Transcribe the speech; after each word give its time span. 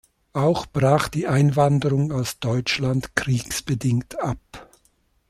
Auch 0.33 0.65
brach 0.65 1.09
die 1.09 1.27
Einwanderung 1.27 2.11
aus 2.11 2.39
Deutschland 2.39 3.15
kriegsbedingt 3.15 4.19
ab. 4.19 4.67